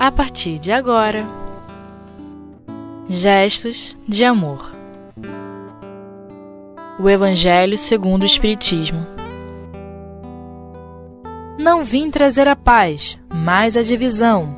a 0.00 0.10
partir 0.10 0.58
de 0.58 0.72
agora. 0.72 1.26
Gestos 3.06 3.94
de 4.08 4.24
amor. 4.24 4.72
O 6.98 7.06
Evangelho 7.06 7.76
segundo 7.76 8.22
o 8.22 8.24
Espiritismo. 8.24 9.06
Não 11.58 11.84
vim 11.84 12.10
trazer 12.10 12.48
a 12.48 12.56
paz, 12.56 13.18
mas 13.28 13.76
a 13.76 13.82
divisão. 13.82 14.56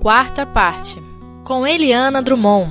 Quarta 0.00 0.46
parte. 0.46 1.02
Com 1.42 1.66
Eliana 1.66 2.22
Drummond. 2.22 2.70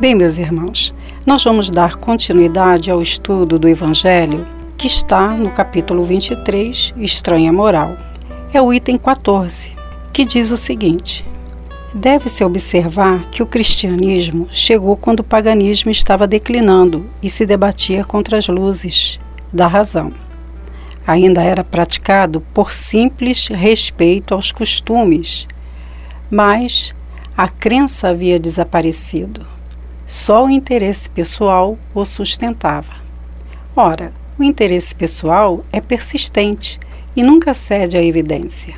Bem, 0.00 0.16
meus 0.16 0.38
irmãos, 0.38 0.92
nós 1.24 1.44
vamos 1.44 1.70
dar 1.70 1.98
continuidade 1.98 2.90
ao 2.90 3.00
estudo 3.00 3.60
do 3.60 3.68
Evangelho 3.68 4.44
que 4.76 4.88
está 4.88 5.28
no 5.28 5.52
capítulo 5.52 6.02
23, 6.02 6.94
Estranha 6.96 7.52
Moral. 7.52 7.96
É 8.52 8.60
o 8.60 8.74
item 8.74 8.98
14, 8.98 9.78
que 10.12 10.24
diz 10.24 10.50
o 10.50 10.56
seguinte: 10.56 11.24
Deve-se 11.92 12.44
observar 12.44 13.28
que 13.30 13.42
o 13.42 13.46
cristianismo 13.46 14.46
chegou 14.50 14.96
quando 14.96 15.20
o 15.20 15.24
paganismo 15.24 15.90
estava 15.90 16.26
declinando 16.26 17.08
e 17.20 17.28
se 17.28 17.44
debatia 17.44 18.04
contra 18.04 18.38
as 18.38 18.46
luzes 18.46 19.18
da 19.52 19.66
razão. 19.66 20.12
Ainda 21.04 21.42
era 21.42 21.64
praticado 21.64 22.40
por 22.54 22.72
simples 22.72 23.48
respeito 23.48 24.34
aos 24.34 24.52
costumes, 24.52 25.48
mas 26.30 26.94
a 27.36 27.48
crença 27.48 28.08
havia 28.08 28.38
desaparecido. 28.38 29.44
Só 30.06 30.44
o 30.44 30.50
interesse 30.50 31.10
pessoal 31.10 31.76
o 31.94 32.04
sustentava. 32.04 32.92
Ora, 33.74 34.12
o 34.38 34.44
interesse 34.44 34.94
pessoal 34.94 35.64
é 35.72 35.80
persistente 35.80 36.78
e 37.16 37.22
nunca 37.22 37.52
cede 37.52 37.96
à 37.96 38.02
evidência. 38.02 38.74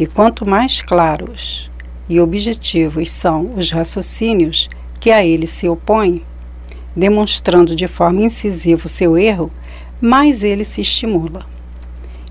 E 0.00 0.06
quanto 0.06 0.48
mais 0.48 0.80
claros 0.80 1.70
e 2.08 2.18
objetivos 2.18 3.10
são 3.10 3.52
os 3.54 3.70
raciocínios 3.70 4.66
que 4.98 5.10
a 5.10 5.22
ele 5.22 5.46
se 5.46 5.68
opõem, 5.68 6.22
demonstrando 6.96 7.76
de 7.76 7.86
forma 7.86 8.22
incisiva 8.22 8.86
o 8.86 8.88
seu 8.88 9.18
erro, 9.18 9.50
mais 10.00 10.42
ele 10.42 10.64
se 10.64 10.80
estimula. 10.80 11.44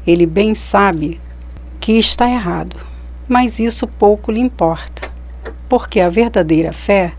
Ele 0.07 0.25
bem 0.25 0.55
sabe 0.55 1.21
que 1.79 1.91
está 1.91 2.27
errado, 2.27 2.75
mas 3.27 3.59
isso 3.59 3.85
pouco 3.85 4.31
lhe 4.31 4.39
importa, 4.39 5.07
porque 5.69 5.99
a 5.99 6.09
verdadeira 6.09 6.73
fé 6.73 7.13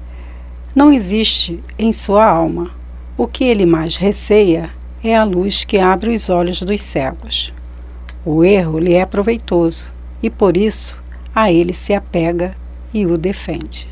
não 0.75 0.93
existe 0.93 1.63
em 1.79 1.93
sua 1.93 2.27
alma. 2.27 2.73
O 3.17 3.29
que 3.29 3.45
ele 3.45 3.65
mais 3.65 3.95
receia 3.95 4.71
é 5.01 5.15
a 5.15 5.23
luz 5.23 5.63
que 5.63 5.79
abre 5.79 6.13
os 6.13 6.29
olhos 6.29 6.61
dos 6.61 6.83
cegos. 6.83 7.55
O 8.27 8.43
erro 8.43 8.81
lhe 8.81 8.95
é 8.95 9.07
proveitoso 9.07 9.87
e 10.23 10.29
por 10.29 10.57
isso 10.57 10.97
a 11.35 11.51
ele 11.51 11.73
se 11.73 11.95
apega 11.95 12.55
e 12.93 13.07
o 13.07 13.17
defende. 13.17 13.89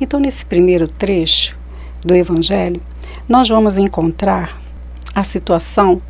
Então, 0.00 0.20
nesse 0.20 0.44
primeiro 0.44 0.88
trecho 0.88 1.56
do 2.04 2.14
Evangelho, 2.14 2.80
nós 3.28 3.48
vamos 3.48 3.76
encontrar 3.78 4.60
a 5.14 5.22
situação 5.22 6.02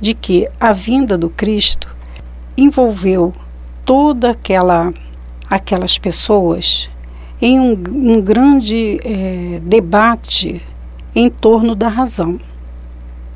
de 0.00 0.14
que 0.14 0.48
a 0.58 0.72
vinda 0.72 1.16
do 1.16 1.28
Cristo 1.30 1.88
envolveu 2.56 3.32
toda 3.84 4.30
aquela 4.30 4.92
aquelas 5.48 5.96
pessoas 5.96 6.90
em 7.40 7.60
um, 7.60 7.72
um 7.72 8.20
grande 8.20 8.98
é, 9.04 9.60
debate 9.62 10.62
em 11.14 11.30
torno 11.30 11.74
da 11.74 11.88
razão. 11.88 12.40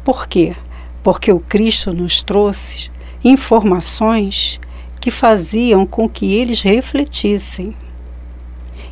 Por 0.05 0.27
quê? 0.27 0.57
Porque 1.03 1.31
o 1.31 1.39
Cristo 1.39 1.93
nos 1.93 2.23
trouxe 2.23 2.91
informações 3.23 4.59
que 5.01 5.11
faziam 5.11 5.87
com 5.87 6.09
que 6.09 6.35
eles 6.35 6.63
refletissem. 6.63 7.75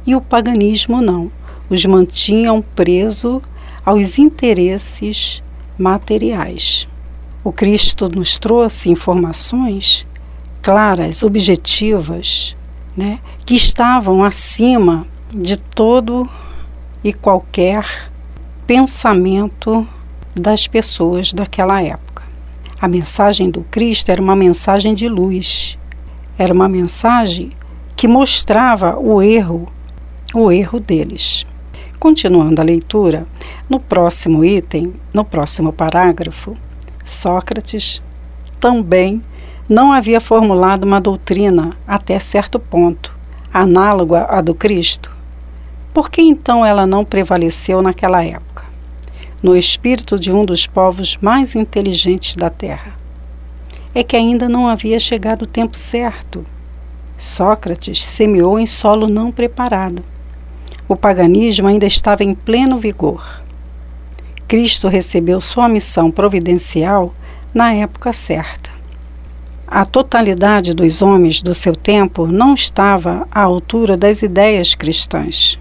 E 0.07 0.15
o 0.15 0.21
paganismo 0.21 1.03
não, 1.03 1.31
os 1.69 1.85
mantinham 1.85 2.63
presos 2.63 3.43
aos 3.85 4.19
interesses 4.19 5.43
materiais. 5.79 6.89
O 7.45 7.53
Cristo 7.53 8.09
nos 8.09 8.39
trouxe 8.39 8.91
informações 8.91 10.07
claras, 10.61 11.23
objetivas, 11.23 12.57
né, 12.97 13.21
que 13.47 13.55
estavam 13.55 14.25
acima 14.25 15.07
de 15.33 15.57
todo 15.57 16.29
e 17.05 17.13
qualquer 17.13 18.11
pensamento 18.67 19.87
das 20.35 20.67
pessoas 20.67 21.33
daquela 21.33 21.83
época. 21.83 22.23
A 22.81 22.89
mensagem 22.89 23.51
do 23.51 23.63
Cristo 23.63 24.11
era 24.11 24.21
uma 24.21 24.37
mensagem 24.37 24.95
de 24.95 25.09
luz, 25.09 25.78
era 26.39 26.55
uma 26.55 26.69
mensagem 26.69 27.51
que 27.97 28.07
mostrava 28.07 28.99
o 28.99 29.21
erro, 29.21 29.69
o 30.33 30.53
erro 30.53 30.79
deles. 30.79 31.45
Continuando 31.99 32.61
a 32.61 32.65
leitura, 32.65 33.27
no 33.69 33.81
próximo 33.81 34.45
item, 34.45 34.95
no 35.13 35.25
próximo 35.25 35.73
parágrafo, 35.73 36.57
Sócrates 37.05 38.01
também 38.61 39.21
não 39.69 39.93
havia 39.93 40.21
formulado 40.21 40.85
uma 40.85 41.01
doutrina 41.01 41.77
até 41.87 42.19
certo 42.19 42.59
ponto, 42.61 43.13
análoga 43.53 44.27
à 44.31 44.41
do 44.41 44.55
Cristo. 44.55 45.11
Por 45.93 46.09
que 46.09 46.23
então 46.23 46.65
ela 46.65 46.87
não 46.87 47.05
prevaleceu 47.05 47.83
naquela 47.83 48.25
época? 48.25 48.49
no 49.43 49.57
espírito 49.57 50.19
de 50.19 50.33
um 50.33 50.45
dos 50.45 50.67
povos 50.67 51.17
mais 51.21 51.55
inteligentes 51.55 52.35
da 52.35 52.51
Terra. 52.51 52.98
É 53.95 54.03
que 54.03 54.17
ainda 54.17 54.49
não 54.49 54.69
havia 54.69 54.99
chegado 54.99 55.43
o 55.43 55.47
tempo 55.47 55.77
certo. 55.77 56.45
Sócrates 57.17 58.05
semeou 58.05 58.59
em 58.59 58.67
solo 58.67 59.09
não 59.09 59.33
preparado. 59.33 60.03
O 60.89 60.95
paganismo 60.95 61.67
ainda 61.67 61.87
estava 61.87 62.23
em 62.23 62.35
pleno 62.35 62.79
vigor. 62.79 63.43
Cristo 64.47 64.89
recebeu 64.89 65.41
sua 65.41 65.69
missão 65.69 66.11
providencial 66.11 67.15
na 67.53 67.75
época 67.75 68.13
certa. 68.13 68.71
A 69.67 69.85
totalidade 69.85 70.73
dos 70.73 71.03
homens 71.03 71.43
do 71.43 71.53
seu 71.53 71.77
tempo 71.77 72.27
não 72.27 72.55
estava 72.55 73.29
à 73.31 73.43
altura 73.43 73.99
das 73.99 74.23
ideias 74.23 74.75
cristãs, 74.75 75.59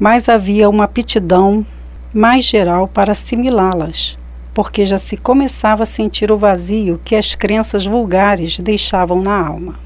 mas 0.00 0.28
havia 0.28 0.68
uma 0.68 0.82
aptidão 0.82 1.64
mais 2.12 2.44
geral 2.44 2.88
para 2.88 3.12
assimilá-las, 3.12 4.18
porque 4.56 4.86
já 4.86 4.96
se 4.96 5.18
começava 5.18 5.82
a 5.82 5.86
sentir 5.86 6.32
o 6.32 6.38
vazio 6.38 6.98
que 7.04 7.14
as 7.14 7.34
crenças 7.34 7.84
vulgares 7.84 8.58
deixavam 8.58 9.20
na 9.20 9.38
alma. 9.38 9.78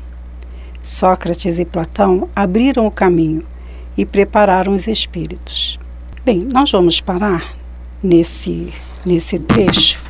Sócrates 0.81 1.59
e 1.59 1.65
Platão 1.65 2.29
abriram 2.37 2.87
o 2.87 2.91
caminho 2.91 3.45
e 3.99 4.07
prepararam 4.07 4.73
os 4.73 4.87
espíritos. 4.87 5.77
Bem, 6.25 6.39
nós 6.39 6.71
vamos 6.71 7.01
parar 7.01 7.53
nesse, 8.01 8.73
nesse 9.05 9.41
trecho 9.41 10.01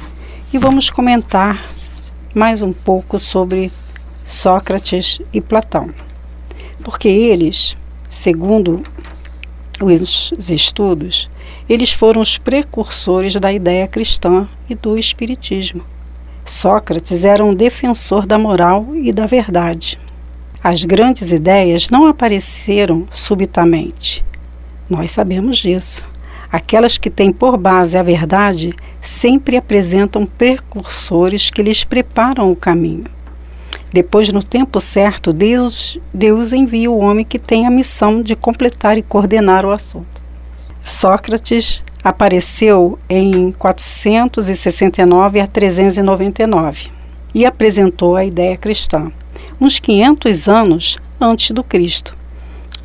e 0.52 0.58
vamos 0.58 0.90
comentar 0.90 1.70
mais 2.34 2.60
um 2.60 2.74
pouco 2.74 3.18
sobre 3.18 3.72
Sócrates 4.26 5.22
e 5.32 5.40
Platão, 5.40 5.88
porque 6.84 7.08
eles, 7.08 7.78
segundo 8.10 8.82
os 9.86 10.50
estudos, 10.50 11.30
eles 11.68 11.92
foram 11.92 12.20
os 12.20 12.38
precursores 12.38 13.34
da 13.36 13.52
ideia 13.52 13.86
cristã 13.86 14.48
e 14.68 14.74
do 14.74 14.98
espiritismo. 14.98 15.84
Sócrates 16.44 17.24
era 17.24 17.44
um 17.44 17.54
defensor 17.54 18.26
da 18.26 18.38
moral 18.38 18.88
e 18.94 19.12
da 19.12 19.26
verdade. 19.26 19.98
As 20.62 20.84
grandes 20.84 21.30
ideias 21.32 21.88
não 21.90 22.06
apareceram 22.06 23.06
subitamente. 23.10 24.24
Nós 24.88 25.12
sabemos 25.12 25.58
disso. 25.58 26.04
Aquelas 26.52 26.98
que 26.98 27.08
têm 27.08 27.32
por 27.32 27.56
base 27.56 27.96
a 27.96 28.02
verdade 28.02 28.74
sempre 29.00 29.56
apresentam 29.56 30.26
precursores 30.26 31.48
que 31.48 31.62
lhes 31.62 31.84
preparam 31.84 32.50
o 32.50 32.56
caminho. 32.56 33.04
Depois, 33.92 34.32
no 34.32 34.42
tempo 34.42 34.80
certo, 34.80 35.32
Deus, 35.32 35.98
Deus 36.14 36.52
envia 36.52 36.90
o 36.90 36.98
homem 36.98 37.24
que 37.24 37.38
tem 37.38 37.66
a 37.66 37.70
missão 37.70 38.22
de 38.22 38.36
completar 38.36 38.96
e 38.96 39.02
coordenar 39.02 39.66
o 39.66 39.72
assunto. 39.72 40.20
Sócrates 40.84 41.82
apareceu 42.02 42.98
em 43.08 43.52
469 43.52 45.40
a 45.40 45.46
399 45.46 46.88
e 47.34 47.44
apresentou 47.44 48.16
a 48.16 48.24
ideia 48.24 48.56
cristã, 48.56 49.10
uns 49.60 49.78
500 49.78 50.48
anos 50.48 50.98
antes 51.20 51.50
do 51.50 51.62
Cristo, 51.62 52.16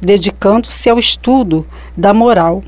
dedicando-se 0.02 0.90
ao 0.90 1.00
estudo 1.00 1.66
da 1.96 2.14
moral, 2.14 2.64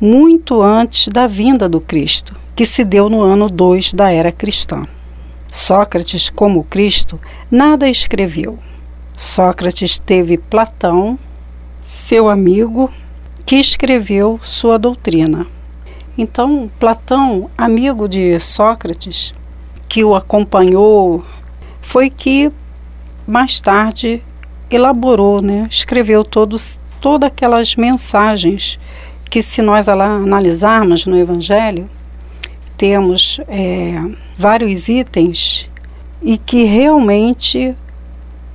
muito 0.00 0.62
antes 0.62 1.08
da 1.08 1.26
vinda 1.26 1.68
do 1.68 1.80
Cristo, 1.80 2.34
que 2.54 2.66
se 2.66 2.84
deu 2.84 3.08
no 3.08 3.20
ano 3.20 3.48
2 3.48 3.92
da 3.92 4.10
era 4.10 4.32
cristã. 4.32 4.86
Sócrates, 5.56 6.28
como 6.28 6.62
Cristo, 6.64 7.18
nada 7.50 7.88
escreveu. 7.88 8.58
Sócrates 9.16 9.98
teve 9.98 10.36
Platão, 10.36 11.18
seu 11.82 12.28
amigo, 12.28 12.90
que 13.46 13.56
escreveu 13.56 14.38
sua 14.42 14.78
doutrina. 14.78 15.46
Então, 16.18 16.70
Platão, 16.78 17.48
amigo 17.56 18.06
de 18.06 18.38
Sócrates, 18.38 19.32
que 19.88 20.04
o 20.04 20.14
acompanhou, 20.14 21.24
foi 21.80 22.10
que 22.10 22.52
mais 23.26 23.58
tarde 23.58 24.22
elaborou, 24.70 25.40
né, 25.40 25.66
escreveu 25.70 26.22
todos, 26.22 26.78
todas 27.00 27.28
aquelas 27.28 27.76
mensagens 27.76 28.78
que, 29.30 29.40
se 29.40 29.62
nós 29.62 29.88
analisarmos 29.88 31.06
no 31.06 31.16
Evangelho, 31.16 31.88
temos 32.76 33.40
é, 33.48 33.94
vários 34.36 34.88
itens 34.88 35.70
e 36.22 36.38
que 36.38 36.64
realmente, 36.64 37.74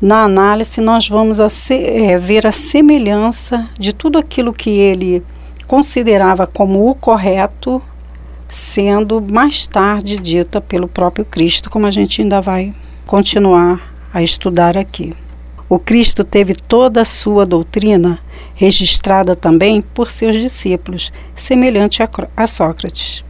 na 0.01 0.23
análise, 0.23 0.81
nós 0.81 1.07
vamos 1.07 1.39
a 1.39 1.49
se, 1.49 1.75
é, 1.75 2.17
ver 2.17 2.45
a 2.45 2.51
semelhança 2.51 3.69
de 3.77 3.93
tudo 3.93 4.17
aquilo 4.17 4.53
que 4.53 4.69
ele 4.69 5.23
considerava 5.67 6.45
como 6.45 6.89
o 6.89 6.95
correto, 6.95 7.81
sendo 8.47 9.21
mais 9.21 9.65
tarde 9.67 10.17
dita 10.17 10.59
pelo 10.59 10.87
próprio 10.87 11.23
Cristo, 11.23 11.69
como 11.69 11.85
a 11.85 11.91
gente 11.91 12.21
ainda 12.21 12.41
vai 12.41 12.73
continuar 13.05 13.91
a 14.13 14.21
estudar 14.21 14.77
aqui. 14.77 15.15
O 15.69 15.79
Cristo 15.79 16.25
teve 16.25 16.53
toda 16.53 17.01
a 17.01 17.05
sua 17.05 17.45
doutrina 17.45 18.19
registrada 18.53 19.35
também 19.35 19.81
por 19.81 20.11
seus 20.11 20.35
discípulos, 20.35 21.13
semelhante 21.33 22.03
a, 22.35 22.47
Sócrates. 22.47 23.23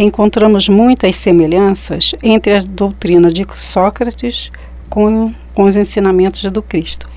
Encontramos 0.00 0.68
muitas 0.68 1.16
semelhanças 1.16 2.14
entre 2.22 2.54
a 2.54 2.60
doutrina 2.60 3.30
de 3.30 3.44
Sócrates 3.56 4.48
com, 4.88 5.34
com 5.52 5.64
os 5.64 5.74
ensinamentos 5.74 6.44
do 6.52 6.62
Cristo. 6.62 7.08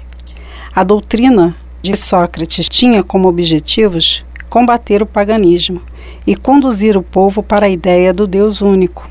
A 0.73 0.83
doutrina 0.83 1.55
de 1.79 1.95
Sócrates 1.95 2.67
tinha 2.67 3.03
como 3.03 3.27
objetivos 3.27 4.25
combater 4.49 5.03
o 5.03 5.05
paganismo 5.05 5.79
e 6.25 6.35
conduzir 6.35 6.97
o 6.97 7.03
povo 7.03 7.43
para 7.43 7.67
a 7.67 7.69
ideia 7.69 8.11
do 8.11 8.25
Deus 8.25 8.61
único, 8.61 9.07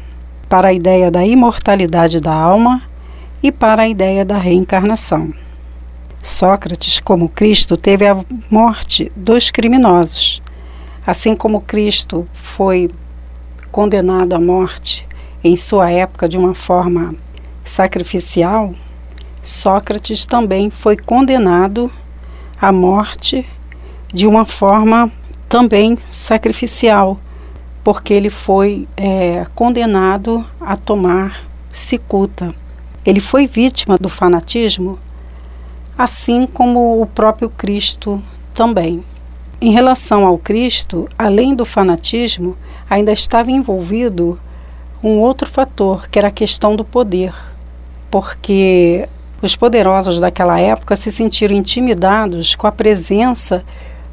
para 0.49 0.69
a 0.69 0.73
ideia 0.73 1.09
da 1.09 1.25
imortalidade 1.25 2.19
da 2.19 2.35
alma 2.35 2.83
e 3.41 3.53
para 3.53 3.83
a 3.83 3.89
ideia 3.89 4.25
da 4.25 4.37
reencarnação. 4.37 5.33
Sócrates, 6.21 6.99
como 6.99 7.29
Cristo, 7.29 7.77
teve 7.77 8.05
a 8.05 8.19
morte 8.51 9.13
dos 9.15 9.49
criminosos. 9.49 10.43
Assim 11.07 11.37
como 11.37 11.61
Cristo 11.61 12.27
foi 12.35 12.91
condenado 13.71 14.35
à 14.35 14.41
morte 14.41 15.07
em 15.43 15.57
sua 15.57 15.91
época 15.91 16.29
de 16.29 16.37
uma 16.37 16.55
forma 16.55 17.15
sacrificial, 17.65 18.75
Sócrates 19.43 20.27
também 20.27 20.69
foi 20.69 20.97
condenado 20.97 21.91
à 22.61 22.71
morte 22.71 23.47
de 24.13 24.27
uma 24.27 24.45
forma 24.45 25.11
também 25.49 25.97
sacrificial, 26.09 27.19
porque 27.83 28.13
ele 28.13 28.29
foi 28.29 28.87
é, 28.97 29.47
condenado 29.55 30.45
a 30.61 30.77
tomar 30.77 31.49
cicuta. 31.73 32.55
Ele 33.05 33.21
foi 33.21 33.47
vítima 33.47 33.97
do 33.97 34.09
fanatismo, 34.09 34.99
assim 35.97 36.47
como 36.47 37.01
o 37.01 37.07
próprio 37.07 37.49
Cristo 37.49 38.23
também. 38.53 39.03
Em 39.63 39.73
relação 39.73 40.25
ao 40.25 40.39
Cristo, 40.39 41.07
além 41.19 41.55
do 41.55 41.67
fanatismo, 41.67 42.57
ainda 42.89 43.13
estava 43.13 43.51
envolvido 43.51 44.41
um 45.05 45.19
outro 45.19 45.47
fator, 45.47 46.09
que 46.09 46.19
era 46.19 46.29
a 46.29 46.33
questão 46.33 46.75
do 46.75 46.83
poder, 46.83 47.35
porque 48.11 49.07
os 49.43 49.55
poderosos 49.55 50.19
daquela 50.19 50.59
época 50.59 50.97
se 50.97 51.13
sentiram 51.13 51.55
intimidados 51.55 52.55
com 52.55 52.67
a 52.67 52.73
presença 52.73 53.63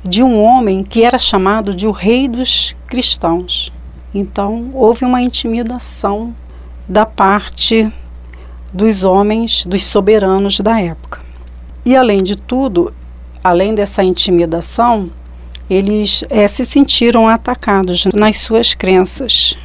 de 0.04 0.22
um 0.22 0.38
homem 0.38 0.84
que 0.84 1.06
era 1.06 1.18
chamado 1.18 1.74
de 1.74 1.88
o 1.88 1.92
rei 1.92 2.28
dos 2.28 2.76
cristãos. 2.86 3.72
Então, 4.14 4.70
houve 4.74 5.06
uma 5.06 5.22
intimidação 5.22 6.36
da 6.90 7.06
parte 7.06 7.90
dos 8.74 9.06
homens, 9.06 9.66
dos 9.66 9.86
soberanos 9.86 10.60
da 10.60 10.82
época. 10.82 11.22
E 11.86 11.96
além 11.96 12.22
de 12.22 12.36
tudo, 12.36 12.94
além 13.42 13.74
dessa 13.74 14.04
intimidação, 14.04 15.10
eles 15.70 16.24
é, 16.30 16.48
se 16.48 16.64
sentiram 16.64 17.28
atacados 17.28 18.06
nas 18.14 18.40
suas 18.40 18.74
crenças 18.74 19.58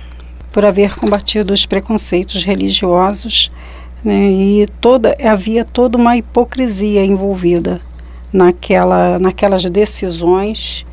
por 0.53 0.65
haver 0.65 0.95
combatido 0.95 1.53
os 1.53 1.65
preconceitos 1.65 2.45
religiosos 2.45 3.51
né, 4.05 4.31
e 4.31 4.67
toda 4.81 5.17
havia 5.23 5.65
toda 5.65 5.97
uma 5.97 6.17
hipocrisia 6.17 7.05
envolvida 7.05 7.81
naquela, 8.33 9.19
naquelas 9.19 9.65
decisões 9.65 10.85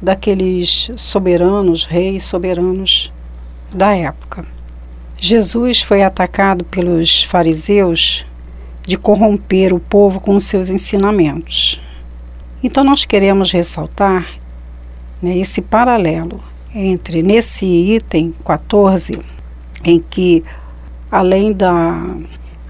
daqueles 0.00 0.90
soberanos, 0.96 1.84
reis 1.86 2.24
soberanos 2.24 3.12
da 3.72 3.94
época. 3.94 4.44
Jesus 5.16 5.80
foi 5.80 6.02
atacado 6.02 6.64
pelos 6.64 7.24
fariseus 7.24 8.26
de 8.82 8.98
corromper 8.98 9.72
o 9.72 9.80
povo 9.80 10.20
com 10.20 10.38
seus 10.38 10.68
ensinamentos. 10.68 11.80
Então, 12.62 12.84
nós 12.84 13.04
queremos 13.04 13.50
ressaltar 13.50 14.26
né, 15.24 15.38
esse 15.38 15.62
paralelo 15.62 16.38
entre, 16.74 17.22
nesse 17.22 17.64
item 17.64 18.34
14, 18.44 19.18
em 19.82 19.98
que, 19.98 20.44
além, 21.10 21.50
da, 21.50 22.06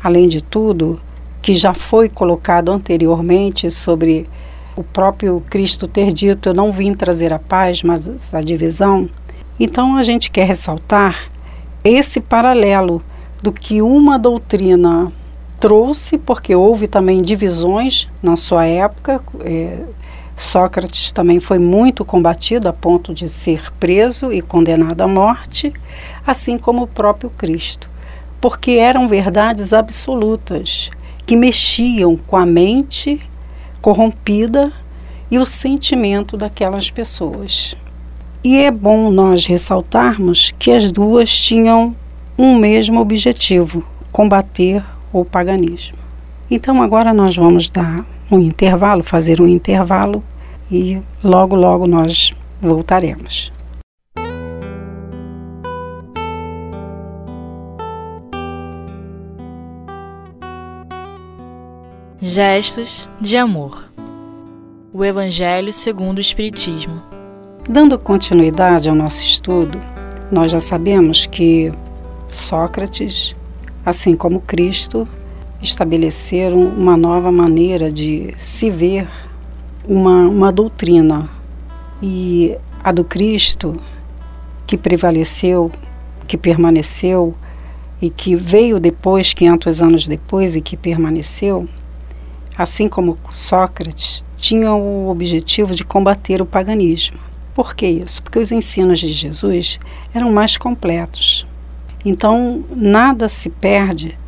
além 0.03 0.29
de 0.29 0.41
tudo, 0.41 1.01
que 1.43 1.57
já 1.57 1.75
foi 1.75 2.09
colocado 2.09 2.71
anteriormente 2.71 3.71
sobre 3.73 4.29
o 4.77 4.85
próprio 4.85 5.43
Cristo 5.51 5.89
ter 5.89 6.13
dito: 6.13 6.49
Eu 6.49 6.55
não 6.55 6.71
vim 6.71 6.95
trazer 6.95 7.33
a 7.33 7.41
paz, 7.41 7.83
mas 7.83 8.33
a 8.33 8.41
divisão. 8.41 9.11
Então, 9.59 9.97
a 9.97 10.03
gente 10.05 10.31
quer 10.31 10.47
ressaltar 10.47 11.31
esse 11.83 12.21
paralelo 12.21 13.03
do 13.43 13.53
que 13.53 13.83
uma 13.83 14.17
doutrina 14.17 15.13
trouxe, 15.59 16.19
porque 16.19 16.55
houve 16.55 16.87
também 16.87 17.21
divisões 17.21 18.09
na 18.23 18.37
sua 18.37 18.65
época. 18.65 19.21
É, 19.41 19.79
Sócrates 20.37 21.13
também 21.13 21.39
foi 21.39 21.59
muito 21.59 22.05
combatido 22.05 22.69
a 22.69 22.73
ponto 22.73 23.15
de 23.15 23.29
ser 23.29 23.73
preso 23.79 24.33
e 24.33 24.43
condenado 24.43 25.01
à 25.03 25.09
morte, 25.09 25.73
assim 26.27 26.59
como 26.59 26.83
o 26.83 26.87
próprio 26.87 27.31
Cristo, 27.31 27.89
porque 28.41 28.73
eram 28.73 29.07
verdades 29.07 29.73
absolutas 29.73 30.91
que 31.25 31.37
mexiam 31.37 32.17
com 32.17 32.37
a 32.37 32.45
mente 32.45 33.21
corrompida 33.81 34.73
e 35.31 35.39
o 35.39 35.47
sentimento 35.47 36.37
daquelas 36.37 36.91
pessoas. 36.91 37.77
E 38.43 38.59
é 38.59 38.71
bom 38.71 39.11
nós 39.11 39.47
ressaltarmos 39.47 40.53
que 40.59 40.71
as 40.71 40.93
duas 40.93 41.31
tinham 41.31 41.97
um 42.37 42.59
mesmo 42.59 43.01
objetivo: 43.01 43.83
combater 44.13 44.85
o 45.13 45.25
paganismo. 45.25 45.97
Então 46.51 46.83
agora 46.83 47.15
nós 47.15 47.35
vamos 47.35 47.71
dar 47.71 48.05
um 48.31 48.39
intervalo, 48.39 49.03
fazer 49.03 49.41
um 49.41 49.47
intervalo 49.47 50.23
e 50.71 51.01
logo 51.23 51.55
logo 51.57 51.87
nós 51.87 52.33
voltaremos. 52.61 53.53
Gestos 62.21 63.09
de 63.21 63.37
amor. 63.37 63.85
O 64.93 65.05
Evangelho 65.05 65.73
segundo 65.73 66.19
o 66.19 66.21
Espiritismo. 66.21 67.03
Dando 67.69 67.99
continuidade 67.99 68.89
ao 68.89 68.95
nosso 68.95 69.23
estudo, 69.23 69.81
nós 70.31 70.51
já 70.51 70.61
sabemos 70.61 71.27
que 71.27 71.73
Sócrates, 72.31 73.37
assim 73.85 74.17
como 74.17 74.41
Cristo, 74.41 75.07
estabeleceram 75.63 76.61
uma 76.61 76.97
nova 76.97 77.31
maneira 77.31 77.91
de 77.91 78.35
se 78.39 78.71
ver 78.71 79.09
uma, 79.87 80.29
uma 80.29 80.53
doutrina. 80.53 81.29
E 82.03 82.57
a 82.83 82.93
do 82.93 83.05
Cristo, 83.05 83.81
que 84.67 84.77
prevaleceu, 84.77 85.71
que 86.27 86.37
permaneceu 86.37 87.35
e 88.01 88.11
que 88.11 88.37
veio 88.37 88.79
depois, 88.79 89.33
500 89.33 89.81
anos 89.81 90.07
depois, 90.07 90.57
e 90.57 90.61
que 90.61 90.77
permaneceu, 90.77 91.69
assim 92.57 92.89
como 92.89 93.19
Sócrates, 93.33 94.23
tinha 94.37 94.75
o 94.75 95.09
objetivo 95.09 95.75
de 95.75 95.85
combater 95.85 96.43
o 96.43 96.47
paganismo. 96.47 97.19
Por 97.55 97.75
que 97.75 97.87
isso? 97.87 98.23
Porque 98.23 98.39
os 98.39 98.51
ensinos 98.51 98.99
de 98.99 99.13
Jesus 99.13 99.79
eram 100.13 100.31
mais 100.33 100.57
completos. 100.57 101.47
Então, 102.05 102.65
nada 102.75 103.29
se 103.29 103.49
perde 103.49 104.19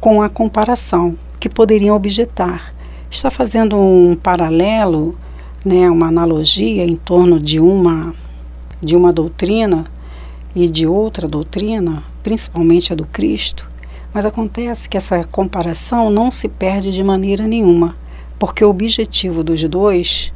com 0.00 0.22
a 0.22 0.28
comparação, 0.28 1.16
que 1.38 1.48
poderiam 1.48 1.94
objetar. 1.94 2.74
Está 3.10 3.30
fazendo 3.30 3.76
um 3.76 4.16
paralelo, 4.16 5.16
né, 5.64 5.88
uma 5.88 6.08
analogia 6.08 6.84
em 6.84 6.96
torno 6.96 7.38
de 7.40 7.60
uma, 7.60 8.14
de 8.82 8.96
uma 8.96 9.12
doutrina 9.12 9.86
e 10.54 10.68
de 10.68 10.86
outra 10.86 11.28
doutrina, 11.28 12.02
principalmente 12.22 12.92
a 12.92 12.96
do 12.96 13.06
Cristo, 13.06 13.68
mas 14.12 14.24
acontece 14.24 14.88
que 14.88 14.96
essa 14.96 15.22
comparação 15.24 16.10
não 16.10 16.30
se 16.30 16.48
perde 16.48 16.90
de 16.90 17.04
maneira 17.04 17.46
nenhuma, 17.46 17.94
porque 18.38 18.64
o 18.64 18.70
objetivo 18.70 19.44
dos 19.44 19.62
dois 19.64 20.32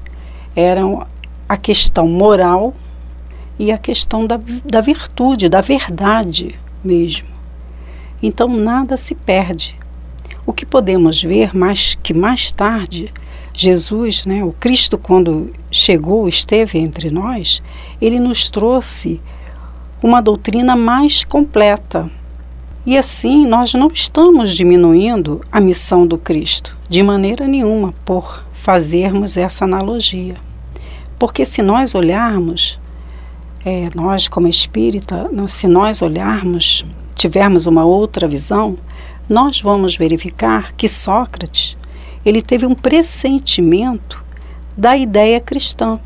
eram 0.55 1.07
a 1.49 1.57
questão 1.57 2.07
moral 2.07 2.75
e 3.59 3.73
a 3.73 3.79
questão 3.79 4.27
da, 4.27 4.39
da 4.65 4.81
virtude, 4.81 5.49
da 5.49 5.61
verdade 5.61 6.59
mesmo. 6.85 7.29
Então 8.23 8.49
nada 8.49 8.97
se 8.97 9.15
perde. 9.15 9.80
O 10.51 10.53
que 10.53 10.67
podemos 10.67 11.23
ver 11.23 11.57
mais 11.57 11.97
que 12.03 12.13
mais 12.13 12.51
tarde 12.51 13.15
Jesus, 13.55 14.27
né, 14.27 14.43
o 14.43 14.51
Cristo 14.51 14.99
quando 14.99 15.53
chegou, 15.71 16.27
esteve 16.27 16.77
entre 16.77 17.09
nós, 17.09 17.63
ele 18.03 18.19
nos 18.19 18.51
trouxe 18.51 19.21
uma 20.03 20.21
doutrina 20.21 20.75
mais 20.75 21.23
completa. 21.23 22.11
E 22.85 22.99
assim 22.99 23.47
nós 23.47 23.75
não 23.75 23.93
estamos 23.95 24.51
diminuindo 24.53 25.41
a 25.53 25.61
missão 25.61 26.05
do 26.05 26.19
Cristo 26.19 26.77
de 26.89 27.01
maneira 27.01 27.47
nenhuma 27.47 27.95
por 28.05 28.45
fazermos 28.53 29.37
essa 29.37 29.65
analogia. 29.67 30.35
Porque 31.17 31.45
se 31.45 31.63
nós 31.63 31.95
olharmos, 31.95 32.81
é, 33.65 33.89
nós 33.95 34.27
como 34.27 34.49
espírita, 34.49 35.31
se 35.47 35.69
nós 35.69 36.03
olharmos, 36.03 36.85
tivermos 37.15 37.69
uma 37.69 37.85
outra 37.85 38.27
visão, 38.27 38.77
nós 39.31 39.61
vamos 39.61 39.97
verificar 39.97 40.73
que 40.73 40.89
Sócrates 40.89 41.77
ele 42.27 42.43
teve 42.43 42.67
um 42.67 42.75
pressentimento 42.75 44.21
da 44.77 44.97
ideia 44.97 45.41
cristã, 45.41 46.01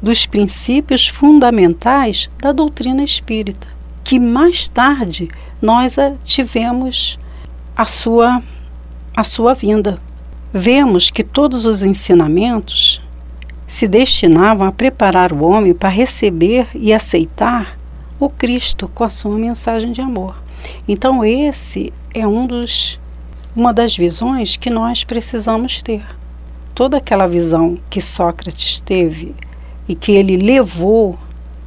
dos 0.00 0.24
princípios 0.24 1.06
fundamentais 1.06 2.30
da 2.38 2.52
doutrina 2.52 3.04
espírita, 3.04 3.68
que 4.02 4.18
mais 4.18 4.66
tarde 4.66 5.28
nós 5.60 5.96
tivemos 6.24 7.18
a 7.76 7.84
sua 7.84 8.42
a 9.14 9.22
sua 9.22 9.52
vinda. 9.52 10.00
Vemos 10.50 11.10
que 11.10 11.22
todos 11.22 11.66
os 11.66 11.82
ensinamentos 11.82 13.00
se 13.66 13.86
destinavam 13.86 14.66
a 14.66 14.72
preparar 14.72 15.34
o 15.34 15.44
homem 15.44 15.74
para 15.74 15.90
receber 15.90 16.66
e 16.74 16.94
aceitar 16.94 17.78
o 18.18 18.30
Cristo 18.30 18.88
com 18.88 19.04
a 19.04 19.10
sua 19.10 19.36
mensagem 19.36 19.92
de 19.92 20.00
amor. 20.00 20.42
Então 20.88 21.24
esse 21.24 21.92
é 22.14 22.26
um 22.26 22.46
dos 22.46 22.98
uma 23.56 23.72
das 23.72 23.96
visões 23.96 24.56
que 24.56 24.70
nós 24.70 25.04
precisamos 25.04 25.82
ter. 25.82 26.04
Toda 26.74 26.96
aquela 26.96 27.26
visão 27.26 27.78
que 27.88 28.00
Sócrates 28.00 28.80
teve 28.80 29.34
e 29.88 29.94
que 29.94 30.12
ele 30.12 30.36
levou 30.36 31.18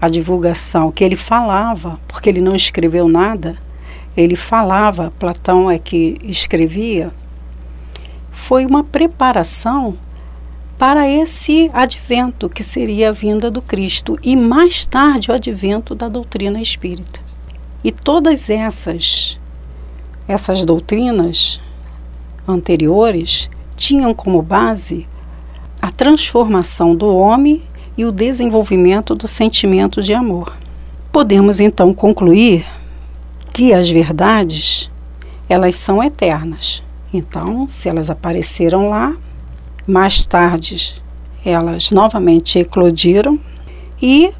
à 0.01 0.09
divulgação, 0.09 0.91
que 0.91 1.03
ele 1.03 1.15
falava, 1.15 1.99
porque 2.07 2.29
ele 2.29 2.41
não 2.41 2.55
escreveu 2.55 3.07
nada, 3.07 3.57
ele 4.17 4.35
falava, 4.35 5.13
Platão 5.17 5.71
é 5.71 5.79
que 5.79 6.17
escrevia, 6.23 7.11
foi 8.31 8.65
uma 8.65 8.83
preparação 8.83 9.97
para 10.77 11.07
esse 11.07 11.71
advento 11.73 12.49
que 12.49 12.63
seria 12.63 13.09
a 13.09 13.13
vinda 13.13 13.49
do 13.49 13.61
Cristo 13.61 14.17
e 14.21 14.35
mais 14.35 14.85
tarde 14.85 15.31
o 15.31 15.33
advento 15.33 15.95
da 15.95 16.07
doutrina 16.09 16.61
espírita. 16.61 17.21
E 17.83 17.91
todas 17.91 18.49
essas 18.49 19.36
essas 20.27 20.65
doutrinas 20.65 21.59
anteriores 22.47 23.49
tinham 23.75 24.13
como 24.13 24.41
base 24.41 25.07
a 25.81 25.91
transformação 25.91 26.95
do 26.95 27.15
homem 27.15 27.61
e 27.97 28.05
o 28.05 28.11
desenvolvimento 28.11 29.15
do 29.15 29.27
sentimento 29.27 30.01
de 30.01 30.13
amor. 30.13 30.55
Podemos 31.11 31.59
então 31.59 31.93
concluir 31.93 32.65
que 33.53 33.73
as 33.73 33.89
verdades 33.89 34.89
elas 35.49 35.75
são 35.75 36.03
eternas. 36.03 36.83
Então, 37.13 37.67
se 37.69 37.87
elas 37.87 38.09
apareceram 38.09 38.89
lá, 38.89 39.15
mais 39.87 40.25
tarde 40.25 41.01
elas 41.45 41.91
novamente 41.91 42.59
eclodiram 42.59 43.39
e 44.01 44.31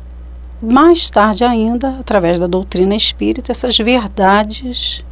mais 0.61 1.09
tarde 1.09 1.43
ainda, 1.43 1.99
através 1.99 2.39
da 2.39 2.47
doutrina 2.47 2.95
espírita, 2.95 3.51
essas 3.51 3.77
verdades 3.77 5.05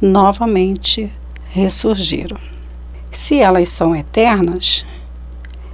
novamente 0.00 1.12
ressurgiram. 1.50 2.38
Se 3.10 3.40
elas 3.40 3.68
são 3.70 3.94
eternas, 3.96 4.84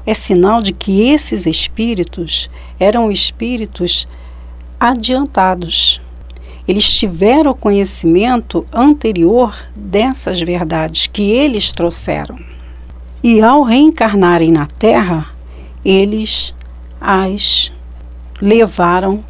é 0.07 0.15
sinal 0.15 0.63
de 0.63 0.73
que 0.73 1.09
esses 1.09 1.47
espíritos 1.47 2.49
eram 2.79 3.11
espíritos 3.11 4.07
adiantados. 4.79 6.01
Eles 6.67 6.89
tiveram 6.97 7.55
conhecimento 7.55 8.67
anterior 8.73 9.57
dessas 9.75 10.41
verdades 10.41 11.07
que 11.07 11.33
eles 11.33 11.73
trouxeram. 11.73 12.39
E 13.23 13.41
ao 13.41 13.63
reencarnarem 13.63 14.51
na 14.51 14.67
Terra, 14.67 15.27
eles 15.85 16.55
as 17.01 17.73
levaram 18.41 19.25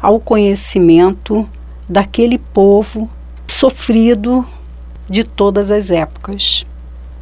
ao 0.00 0.20
conhecimento 0.20 1.48
daquele 1.88 2.38
povo 2.38 3.08
sofrido 3.58 4.46
de 5.10 5.24
todas 5.24 5.72
as 5.72 5.90
épocas. 5.90 6.64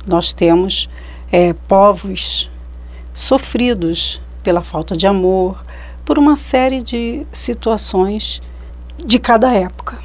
Nós 0.07 0.35
temos 0.35 0.87
é, 1.33 1.55
povos 1.67 2.51
sofridos 3.15 4.21
pela 4.43 4.63
falta 4.63 4.95
de 4.95 5.07
amor, 5.07 5.65
por 6.05 6.19
uma 6.19 6.37
série 6.37 6.83
de 6.83 7.27
situações 7.33 8.43
de 8.99 9.19
cada 9.19 9.51
época. 9.55 9.99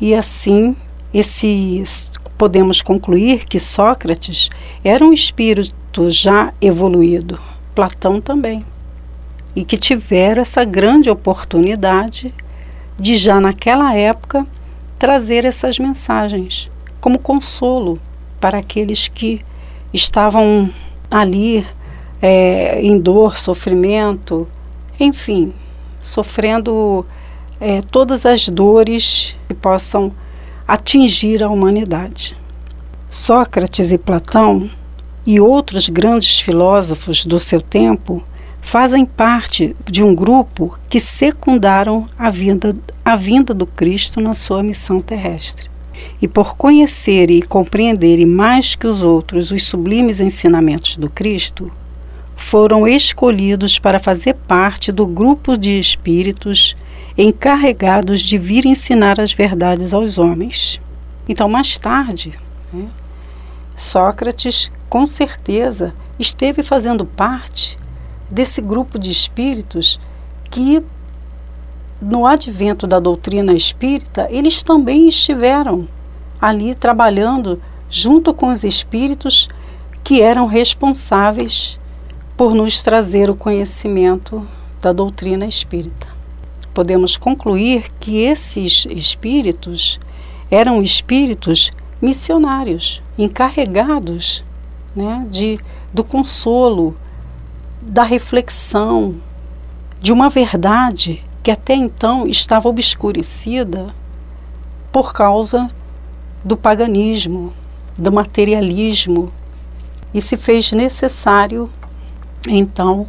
E 0.00 0.14
assim, 0.14 0.74
esses 1.12 2.12
podemos 2.38 2.80
concluir 2.80 3.44
que 3.44 3.60
Sócrates 3.60 4.48
era 4.82 5.04
um 5.04 5.12
espírito 5.12 6.10
já 6.10 6.50
evoluído, 6.62 7.38
Platão 7.74 8.22
também, 8.22 8.64
e 9.54 9.62
que 9.66 9.76
tiveram 9.76 10.40
essa 10.40 10.64
grande 10.64 11.10
oportunidade 11.10 12.34
de 12.98 13.16
já 13.16 13.38
naquela 13.38 13.94
época 13.94 14.46
trazer 14.98 15.44
essas 15.44 15.78
mensagens 15.78 16.70
como 17.00 17.18
consolo 17.18 17.98
para 18.40 18.58
aqueles 18.58 19.08
que 19.08 19.44
estavam 19.92 20.70
ali 21.10 21.66
é, 22.20 22.80
em 22.82 22.98
dor, 22.98 23.38
sofrimento, 23.38 24.48
enfim, 24.98 25.52
sofrendo 26.00 27.06
é, 27.60 27.80
todas 27.82 28.26
as 28.26 28.48
dores 28.48 29.36
que 29.46 29.54
possam 29.54 30.12
atingir 30.66 31.42
a 31.42 31.48
humanidade. 31.48 32.36
Sócrates 33.08 33.90
e 33.90 33.98
Platão 33.98 34.68
e 35.24 35.40
outros 35.40 35.88
grandes 35.88 36.40
filósofos 36.40 37.24
do 37.24 37.38
seu 37.38 37.60
tempo 37.60 38.22
fazem 38.68 39.06
parte 39.06 39.74
de 39.86 40.04
um 40.04 40.14
grupo 40.14 40.78
que 40.90 41.00
secundaram 41.00 42.06
a 42.18 42.28
vinda, 42.28 42.76
a 43.02 43.16
vinda 43.16 43.54
do 43.54 43.64
Cristo 43.64 44.20
na 44.20 44.34
sua 44.34 44.62
missão 44.62 45.00
terrestre 45.00 45.70
e 46.20 46.28
por 46.28 46.54
conhecerem 46.54 47.38
e 47.38 47.42
compreenderem 47.42 48.26
mais 48.26 48.74
que 48.74 48.86
os 48.86 49.02
outros 49.02 49.50
os 49.52 49.62
sublimes 49.62 50.20
ensinamentos 50.20 50.98
do 50.98 51.08
Cristo, 51.08 51.72
foram 52.36 52.86
escolhidos 52.86 53.78
para 53.78 53.98
fazer 53.98 54.34
parte 54.34 54.92
do 54.92 55.06
grupo 55.06 55.56
de 55.56 55.78
espíritos 55.78 56.76
encarregados 57.16 58.20
de 58.20 58.36
vir 58.36 58.66
ensinar 58.66 59.18
as 59.18 59.32
verdades 59.32 59.94
aos 59.94 60.18
homens. 60.18 60.78
Então, 61.26 61.48
mais 61.48 61.78
tarde, 61.78 62.38
né, 62.70 62.86
Sócrates, 63.74 64.70
com 64.90 65.06
certeza, 65.06 65.94
esteve 66.18 66.62
fazendo 66.62 67.06
parte 67.06 67.78
desse 68.30 68.60
grupo 68.60 68.98
de 68.98 69.10
espíritos 69.10 70.00
que, 70.50 70.82
no 72.00 72.26
advento 72.26 72.86
da 72.86 73.00
doutrina 73.00 73.52
espírita, 73.52 74.26
eles 74.30 74.62
também 74.62 75.08
estiveram 75.08 75.88
ali 76.40 76.74
trabalhando 76.74 77.60
junto 77.90 78.32
com 78.32 78.48
os 78.48 78.62
espíritos 78.64 79.48
que 80.04 80.22
eram 80.22 80.46
responsáveis 80.46 81.78
por 82.36 82.54
nos 82.54 82.82
trazer 82.82 83.28
o 83.28 83.36
conhecimento 83.36 84.46
da 84.80 84.92
doutrina 84.92 85.46
espírita. 85.46 86.06
Podemos 86.72 87.16
concluir 87.16 87.90
que 87.98 88.18
esses 88.18 88.86
espíritos 88.90 89.98
eram 90.50 90.80
espíritos 90.80 91.70
missionários, 92.00 93.02
encarregados 93.18 94.44
né, 94.94 95.26
de, 95.28 95.58
do 95.92 96.04
consolo, 96.04 96.94
da 97.88 98.02
reflexão, 98.02 99.16
de 100.00 100.12
uma 100.12 100.28
verdade 100.28 101.24
que 101.42 101.50
até 101.50 101.74
então 101.74 102.26
estava 102.26 102.68
obscurecida 102.68 103.94
por 104.92 105.12
causa 105.12 105.70
do 106.44 106.56
paganismo, 106.56 107.52
do 107.96 108.12
materialismo, 108.12 109.32
e 110.12 110.20
se 110.20 110.36
fez 110.36 110.72
necessário, 110.72 111.70
então, 112.46 113.06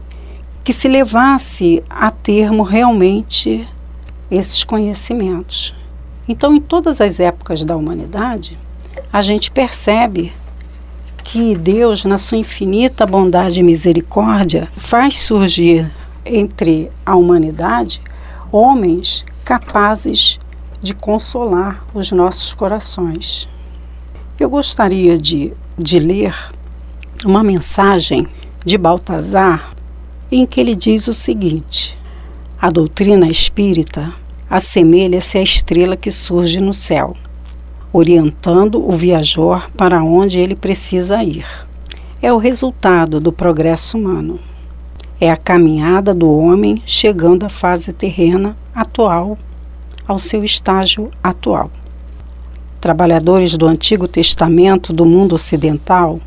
que 0.63 0.73
se 0.73 0.87
levasse 0.87 1.83
a 1.89 2.09
termo 2.11 2.63
realmente 2.63 3.67
esses 4.29 4.63
conhecimentos. 4.63 5.73
Então, 6.27 6.53
em 6.53 6.61
todas 6.61 7.01
as 7.01 7.19
épocas 7.19 7.63
da 7.63 7.75
humanidade, 7.75 8.57
a 9.11 9.21
gente 9.21 9.51
percebe 9.51 10.33
que 11.31 11.55
Deus, 11.55 12.05
na 12.05 12.17
sua 12.17 12.39
infinita 12.39 13.05
bondade 13.05 13.59
e 13.59 13.63
misericórdia, 13.63 14.67
faz 14.75 15.19
surgir 15.19 15.89
entre 16.25 16.89
a 17.05 17.15
humanidade 17.15 18.01
homens 18.51 19.23
capazes 19.45 20.39
de 20.81 20.95
consolar 20.95 21.85
os 21.93 22.11
nossos 22.11 22.51
corações. 22.51 23.47
Eu 24.39 24.49
gostaria 24.49 25.19
de, 25.19 25.53
de 25.77 25.99
ler 25.99 26.35
uma 27.23 27.43
mensagem 27.43 28.27
de 28.65 28.75
Baltazar 28.75 29.71
em 30.31 30.47
que 30.47 30.59
ele 30.59 30.75
diz 30.75 31.07
o 31.07 31.13
seguinte: 31.13 31.95
A 32.59 32.71
doutrina 32.71 33.27
espírita 33.27 34.11
assemelha-se 34.49 35.37
à 35.37 35.43
estrela 35.43 35.95
que 35.95 36.09
surge 36.09 36.59
no 36.59 36.73
céu, 36.73 37.15
orientando 37.91 38.75
o 38.75 38.91
viajor 38.91 39.69
para 39.71 40.03
onde 40.03 40.37
ele 40.37 40.55
precisa 40.55 41.23
ir. 41.23 41.45
É 42.21 42.31
o 42.31 42.37
resultado 42.37 43.19
do 43.19 43.31
progresso 43.31 43.97
humano. 43.97 44.39
É 45.19 45.31
a 45.31 45.37
caminhada 45.37 46.13
do 46.13 46.29
homem 46.29 46.81
chegando 46.85 47.45
à 47.45 47.49
fase 47.49 47.91
terrena 47.91 48.55
atual, 48.73 49.37
ao 50.07 50.19
seu 50.19 50.43
estágio 50.43 51.09
atual. 51.23 51.71
Trabalhadores 52.79 53.57
do 53.57 53.67
Antigo 53.67 54.07
Testamento 54.07 54.93
do 54.93 55.05
mundo 55.05 55.35
ocidental 55.35 56.19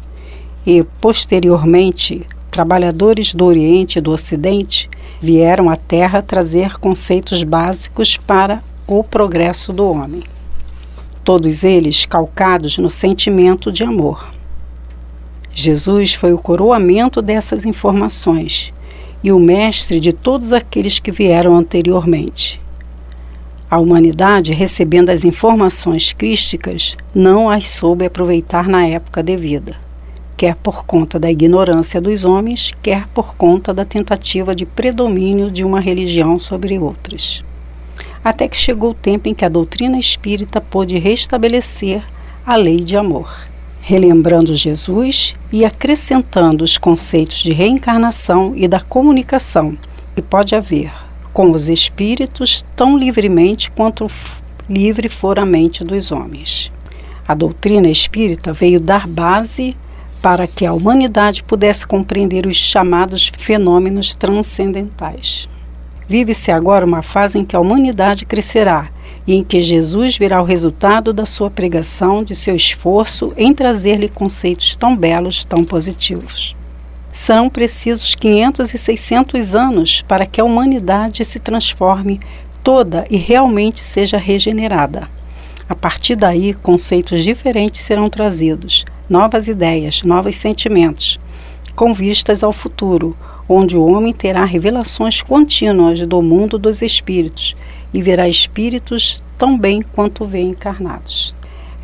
e, 0.67 0.85
posteriormente, 1.01 2.27
trabalhadores 2.51 3.35
do 3.35 3.47
Oriente 3.47 3.99
e 3.99 4.03
do 4.03 4.13
Ocidente 4.13 4.91
vieram 5.21 5.71
à 5.71 5.77
Terra 5.77 6.21
trazer 6.21 6.79
conceitos 6.79 7.43
básicos 7.43 8.17
para 8.17 8.63
o 8.87 9.03
progresso 9.03 9.73
do 9.73 9.91
homem. 9.91 10.32
Todos 11.25 11.65
eles 11.65 12.05
calcados 12.05 12.79
no 12.79 12.91
sentimento 12.91 13.71
de 13.71 13.85
amor. 13.85 14.33
Jesus 15.53 16.15
foi 16.15 16.33
o 16.33 16.39
coroamento 16.39 17.23
dessas 17.23 17.65
informações 17.65 18.73
e 19.23 19.31
o 19.31 19.39
mestre 19.39 20.01
de 20.01 20.13
todos 20.13 20.53
aqueles 20.53 20.99
que 20.99 21.11
vieram 21.11 21.57
anteriormente. 21.57 22.61
A 23.71 23.79
humanidade, 23.79 24.53
recebendo 24.53 25.11
as 25.11 25.25
informações 25.25 26.13
crísticas, 26.13 26.97
não 27.15 27.49
as 27.49 27.69
soube 27.69 28.05
aproveitar 28.05 28.69
na 28.69 28.87
época 28.87 29.23
devida 29.23 29.77
quer 30.43 30.57
por 30.57 30.85
conta 30.85 31.21
da 31.21 31.31
ignorância 31.31 32.01
dos 32.01 32.25
homens, 32.25 32.73
quer 32.83 33.07
por 33.15 33.37
conta 33.37 33.73
da 33.73 33.85
tentativa 33.85 34.57
de 34.57 34.67
predomínio 34.67 35.49
de 35.49 35.63
uma 35.63 35.79
religião 35.79 36.37
sobre 36.37 36.77
outras. 36.81 37.45
Até 38.25 38.47
que 38.47 38.57
chegou 38.57 38.91
o 38.91 38.95
tempo 38.95 39.29
em 39.29 39.35
que 39.35 39.45
a 39.45 39.49
doutrina 39.49 39.99
espírita 39.99 40.61
pôde 40.61 40.99
restabelecer 40.99 42.03
a 42.47 42.57
lei 42.57 42.81
de 42.81 42.97
amor, 42.97 43.49
relembrando 43.81 44.55
Jesus 44.55 45.35
e 45.53 45.65
acrescentando 45.65 46.63
os 46.63 46.79
conceitos 46.79 47.39
de 47.39 47.53
reencarnação 47.53 48.53
e 48.55 48.69
da 48.69 48.81
comunicação 48.81 49.77
que 50.15 50.23
pode 50.23 50.55
haver 50.55 50.93
com 51.33 51.51
os 51.51 51.69
espíritos 51.69 52.65
tão 52.77 52.97
livremente 52.97 53.71
quanto 53.71 54.11
livre 54.69 55.09
for 55.09 55.39
a 55.39 55.47
mente 55.47 55.83
dos 55.83 56.13
homens. 56.13 56.71
A 57.27 57.35
doutrina 57.35 57.89
espírita 57.89 58.53
veio 58.53 58.79
dar 58.79 59.07
base 59.07 59.77
para 60.21 60.47
que 60.47 60.65
a 60.65 60.73
humanidade 60.73 61.43
pudesse 61.43 61.87
compreender 61.87 62.47
os 62.47 62.57
chamados 62.57 63.33
fenômenos 63.37 64.15
transcendentais. 64.15 65.49
Vive-se 66.13 66.53
agora 66.53 66.85
uma 66.85 67.01
fase 67.01 67.39
em 67.39 67.45
que 67.47 67.57
a 67.57 67.59
humanidade 67.59 68.27
crescerá 68.27 68.91
e 69.27 69.35
em 69.35 69.43
que 69.43 69.63
Jesus 69.63 70.15
virá 70.19 70.43
o 70.43 70.45
resultado 70.45 71.11
da 71.11 71.25
sua 71.25 71.51
pregação, 71.51 72.23
de 72.23 72.35
seu 72.35 72.55
esforço 72.55 73.33
em 73.35 73.55
trazer-lhe 73.55 74.11
conceitos 74.11 74.77
tão 74.77 74.95
belos, 74.95 75.43
tão 75.43 75.65
positivos. 75.65 76.55
Serão 77.11 77.49
precisos 77.49 78.15
500 78.15 78.75
e 78.75 78.77
600 78.77 79.55
anos 79.55 80.03
para 80.03 80.27
que 80.27 80.39
a 80.39 80.45
humanidade 80.45 81.25
se 81.25 81.39
transforme 81.39 82.21
toda 82.63 83.07
e 83.11 83.17
realmente 83.17 83.81
seja 83.81 84.19
regenerada. 84.19 85.09
A 85.67 85.75
partir 85.75 86.15
daí, 86.15 86.53
conceitos 86.53 87.25
diferentes 87.25 87.81
serão 87.81 88.11
trazidos, 88.11 88.85
novas 89.09 89.49
ideias, 89.49 90.03
novos 90.03 90.37
sentimentos, 90.37 91.19
com 91.75 91.95
vistas 91.95 92.43
ao 92.43 92.53
futuro, 92.53 93.17
onde 93.53 93.77
o 93.77 93.87
homem 93.87 94.13
terá 94.13 94.45
revelações 94.45 95.21
contínuas 95.21 96.01
do 96.07 96.23
mundo 96.23 96.59
dos 96.59 96.83
espíritos 96.83 97.55
e 97.93 98.03
verá 98.03 98.29
espíritos 98.29 99.23
tão 99.37 99.59
bem 99.59 99.83
quanto 99.83 100.25
vê 100.25 100.41
encarnados. 100.41 101.35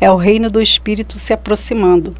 É 0.01 0.09
o 0.09 0.15
reino 0.15 0.49
do 0.49 0.61
espírito 0.61 1.17
se 1.17 1.33
aproximando. 1.33 2.15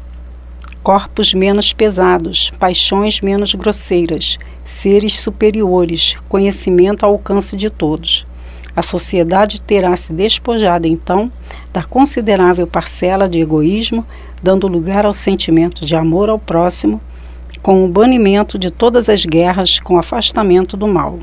Corpos 0.82 1.34
menos 1.34 1.72
pesados, 1.72 2.50
paixões 2.58 3.20
menos 3.20 3.54
grosseiras, 3.54 4.38
seres 4.64 5.18
superiores, 5.18 6.16
conhecimento 6.28 7.04
ao 7.04 7.12
alcance 7.12 7.56
de 7.56 7.68
todos. 7.68 8.26
A 8.74 8.82
sociedade 8.82 9.60
terá 9.60 9.94
se 9.96 10.12
despojado 10.12 10.86
então 10.86 11.30
da 11.72 11.82
considerável 11.82 12.66
parcela 12.66 13.28
de 13.28 13.40
egoísmo, 13.40 14.06
dando 14.42 14.68
lugar 14.68 15.04
ao 15.04 15.12
sentimento 15.12 15.84
de 15.84 15.96
amor 15.96 16.30
ao 16.30 16.38
próximo, 16.38 17.00
com 17.62 17.84
o 17.84 17.88
banimento 17.88 18.58
de 18.58 18.70
todas 18.70 19.08
as 19.08 19.24
guerras, 19.24 19.78
com 19.78 19.94
o 19.94 19.98
afastamento 19.98 20.76
do 20.76 20.88
mal. 20.88 21.18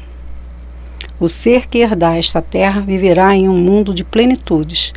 O 1.20 1.28
ser 1.28 1.68
que 1.68 1.80
herdar 1.80 2.18
esta 2.18 2.42
terra 2.42 2.80
viverá 2.80 3.36
em 3.36 3.50
um 3.50 3.58
mundo 3.58 3.92
de 3.92 4.04
plenitudes, 4.04 4.94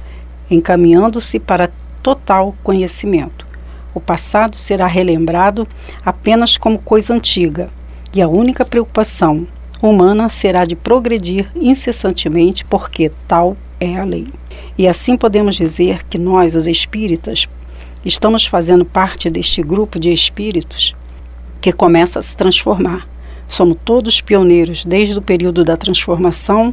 encaminhando-se 0.50 1.38
para 1.38 1.70
total 2.02 2.54
conhecimento. 2.62 3.46
O 3.94 4.00
passado 4.00 4.54
será 4.54 4.86
relembrado 4.86 5.66
apenas 6.04 6.58
como 6.58 6.78
coisa 6.78 7.14
antiga, 7.14 7.70
e 8.14 8.20
a 8.20 8.28
única 8.28 8.64
preocupação 8.64 9.46
humana 9.80 10.28
será 10.28 10.66
de 10.66 10.76
progredir 10.76 11.50
incessantemente, 11.56 12.66
porque 12.66 13.10
tal 13.26 13.56
é 13.80 13.96
a 13.96 14.04
lei. 14.04 14.28
E 14.76 14.86
assim 14.86 15.16
podemos 15.16 15.56
dizer 15.56 16.04
que 16.04 16.18
nós, 16.18 16.54
os 16.54 16.66
espíritas, 16.66 17.48
estamos 18.04 18.44
fazendo 18.44 18.84
parte 18.84 19.30
deste 19.30 19.62
grupo 19.62 19.98
de 19.98 20.12
espíritos 20.12 20.94
que 21.60 21.72
começa 21.72 22.18
a 22.18 22.22
se 22.22 22.36
transformar. 22.36 23.06
Somos 23.46 23.76
todos 23.84 24.20
pioneiros 24.20 24.84
desde 24.84 25.18
o 25.18 25.22
período 25.22 25.64
da 25.64 25.76
transformação 25.76 26.72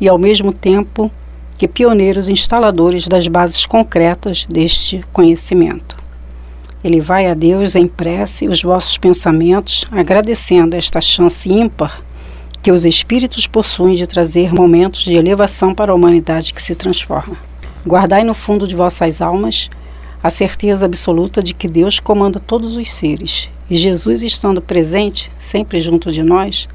e, 0.00 0.08
ao 0.08 0.18
mesmo 0.18 0.52
tempo, 0.52 1.10
que 1.58 1.68
pioneiros 1.68 2.28
instaladores 2.28 3.06
das 3.06 3.28
bases 3.28 3.64
concretas 3.66 4.46
deste 4.48 5.02
conhecimento. 5.12 5.96
Ele 6.82 7.00
vai 7.00 7.26
a 7.26 7.34
Deus 7.34 7.74
em 7.74 7.86
prece 7.86 8.48
os 8.48 8.62
vossos 8.62 8.96
pensamentos, 8.96 9.84
agradecendo 9.90 10.76
esta 10.76 11.00
chance 11.00 11.50
ímpar 11.50 12.02
que 12.62 12.72
os 12.72 12.84
espíritos 12.84 13.46
possuem 13.46 13.94
de 13.94 14.06
trazer 14.06 14.52
momentos 14.52 15.02
de 15.02 15.14
elevação 15.14 15.74
para 15.74 15.92
a 15.92 15.94
humanidade 15.94 16.52
que 16.52 16.62
se 16.62 16.74
transforma. 16.74 17.36
Guardai 17.86 18.24
no 18.24 18.34
fundo 18.34 18.66
de 18.66 18.74
vossas 18.74 19.20
almas 19.20 19.70
a 20.22 20.30
certeza 20.30 20.86
absoluta 20.86 21.42
de 21.42 21.54
que 21.54 21.68
Deus 21.68 22.00
comanda 22.00 22.40
todos 22.40 22.76
os 22.76 22.90
seres 22.90 23.48
e 23.68 23.76
Jesus, 23.76 24.22
estando 24.22 24.60
presente, 24.60 25.30
sempre 25.38 25.80
junto 25.80 26.10
de 26.10 26.22
nós, 26.22 26.68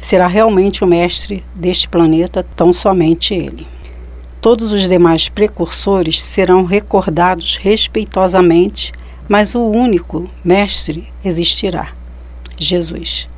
será 0.00 0.26
realmente 0.26 0.84
o 0.84 0.86
mestre 0.86 1.44
deste 1.54 1.88
planeta, 1.88 2.46
tão 2.56 2.72
somente 2.72 3.34
Ele. 3.34 3.66
Todos 4.40 4.72
os 4.72 4.88
demais 4.88 5.28
precursores 5.28 6.22
serão 6.22 6.64
recordados 6.64 7.56
respeitosamente, 7.56 8.92
mas 9.28 9.54
o 9.54 9.60
único 9.60 10.30
mestre 10.44 11.08
existirá: 11.24 11.92
Jesus 12.58 13.28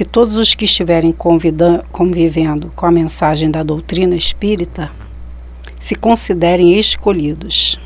que 0.00 0.04
todos 0.06 0.36
os 0.36 0.54
que 0.54 0.64
estiverem 0.64 1.12
convivendo 1.12 2.72
com 2.74 2.86
a 2.86 2.90
mensagem 2.90 3.50
da 3.50 3.62
doutrina 3.62 4.16
espírita 4.16 4.90
se 5.78 5.94
considerem 5.94 6.78
escolhidos, 6.78 7.78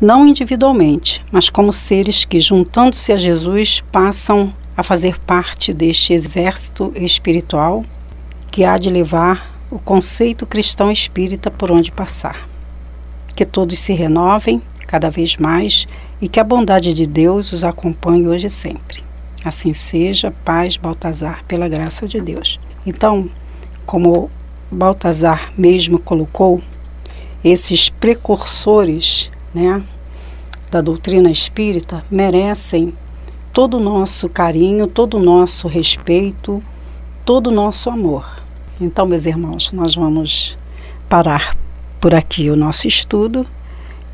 não 0.00 0.26
individualmente, 0.26 1.24
mas 1.30 1.48
como 1.48 1.72
seres 1.72 2.24
que, 2.24 2.40
juntando-se 2.40 3.12
a 3.12 3.16
Jesus, 3.16 3.82
passam 3.92 4.52
a 4.76 4.82
fazer 4.82 5.20
parte 5.20 5.72
deste 5.72 6.12
exército 6.12 6.92
espiritual 6.96 7.84
que 8.50 8.64
há 8.64 8.76
de 8.76 8.90
levar 8.90 9.54
o 9.70 9.78
conceito 9.78 10.46
cristão 10.46 10.90
espírita 10.90 11.50
por 11.50 11.70
onde 11.70 11.90
passar. 11.90 12.48
Que 13.34 13.44
todos 13.44 13.78
se 13.78 13.92
renovem 13.92 14.60
cada 14.86 15.10
vez 15.10 15.36
mais 15.36 15.86
e 16.20 16.28
que 16.28 16.38
a 16.38 16.44
bondade 16.44 16.92
de 16.92 17.06
Deus 17.06 17.52
os 17.52 17.64
acompanhe 17.64 18.26
hoje 18.26 18.48
e 18.48 18.50
sempre. 18.50 19.02
Assim 19.44 19.72
seja, 19.72 20.32
paz, 20.44 20.76
Baltazar, 20.76 21.44
pela 21.46 21.68
graça 21.68 22.06
de 22.06 22.20
Deus. 22.20 22.58
Então, 22.86 23.28
como 23.84 24.30
Baltazar 24.70 25.52
mesmo 25.56 25.98
colocou, 25.98 26.62
esses 27.42 27.90
precursores 27.90 29.30
né, 29.54 29.82
da 30.70 30.80
doutrina 30.80 31.30
espírita 31.30 32.04
merecem 32.10 32.92
todo 33.52 33.76
o 33.76 33.80
nosso 33.80 34.28
carinho, 34.28 34.86
todo 34.86 35.16
o 35.16 35.22
nosso 35.22 35.68
respeito, 35.68 36.60
todo 37.24 37.46
o 37.46 37.52
nosso 37.52 37.88
amor. 37.88 38.42
Então, 38.80 39.06
meus 39.06 39.24
irmãos, 39.24 39.70
nós 39.70 39.94
vamos 39.94 40.58
parar 41.08 41.56
por 42.00 42.14
aqui 42.14 42.50
o 42.50 42.56
nosso 42.56 42.88
estudo. 42.88 43.46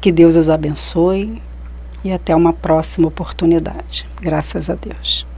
Que 0.00 0.12
Deus 0.12 0.36
os 0.36 0.50
abençoe 0.50 1.40
e 2.04 2.12
até 2.12 2.36
uma 2.36 2.52
próxima 2.52 3.08
oportunidade. 3.08 4.06
Graças 4.20 4.68
a 4.68 4.74
Deus. 4.74 5.29